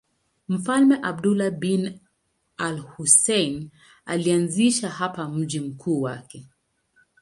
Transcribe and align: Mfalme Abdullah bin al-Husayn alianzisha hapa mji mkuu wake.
Mfalme 0.53 0.95
Abdullah 1.09 1.51
bin 1.51 1.99
al-Husayn 2.57 3.71
alianzisha 4.05 4.89
hapa 4.89 5.29
mji 5.29 5.59
mkuu 5.59 6.01
wake. 6.01 6.47